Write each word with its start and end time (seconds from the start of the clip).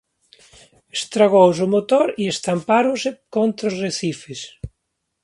Estragouse 0.97 1.61
o 1.65 1.71
motor 1.75 2.07
e 2.21 2.23
estampáronse 2.33 3.09
contra 3.35 3.69
os 3.71 3.75
arrecifes. 3.79 4.39